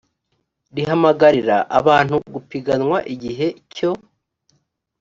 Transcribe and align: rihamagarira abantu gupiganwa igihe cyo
rihamagarira 0.75 1.57
abantu 1.79 2.15
gupiganwa 2.33 2.97
igihe 3.13 3.47
cyo 3.75 3.91